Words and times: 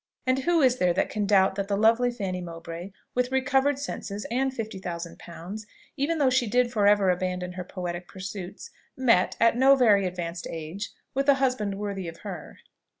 And 0.25 0.39
who 0.39 0.63
is 0.63 0.77
there 0.77 0.95
that 0.95 1.11
can 1.11 1.27
doubt 1.27 1.53
that 1.53 1.67
the 1.67 1.77
lovely 1.77 2.09
Fanny 2.09 2.41
Mowbray, 2.41 2.91
with 3.13 3.31
recovered 3.31 3.77
senses 3.77 4.25
and 4.31 4.51
fifty 4.51 4.79
thousand 4.79 5.19
pounds, 5.19 5.67
even 5.95 6.17
though 6.17 6.31
she 6.31 6.47
did 6.47 6.73
for 6.73 6.87
ever 6.87 7.11
abandon 7.11 7.51
her 7.51 7.63
poetic 7.63 8.07
pursuits, 8.07 8.71
met, 8.97 9.37
at 9.39 9.55
no 9.55 9.75
very 9.75 10.07
advanced 10.07 10.47
age, 10.49 10.89
with 11.13 11.29
a 11.29 11.35
husband 11.35 11.75
worthy 11.77 12.07
of 12.07 12.21
her? 12.25 12.57